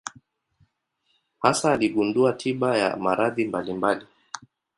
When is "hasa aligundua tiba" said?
1.39-2.77